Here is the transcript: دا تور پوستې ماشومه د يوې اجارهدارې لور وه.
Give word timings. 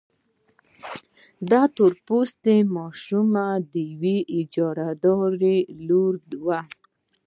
دا 1.51 1.61
تور 1.75 1.93
پوستې 2.05 2.55
ماشومه 2.77 3.45
د 3.73 3.73
يوې 3.91 4.17
اجارهدارې 4.39 5.57
لور 5.87 6.13
وه. 6.45 6.59